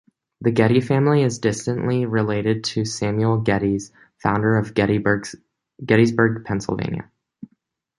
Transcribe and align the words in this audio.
The 0.41 0.49
Getty 0.49 0.81
family 0.81 1.21
is 1.21 1.37
distantly 1.37 2.07
related 2.07 2.63
to 2.73 2.85
Samuel 2.85 3.39
Gettys, 3.43 3.91
founder 4.17 4.57
of 4.57 4.73
Gettysburg, 4.73 6.43
Pennsylvania. 6.43 7.07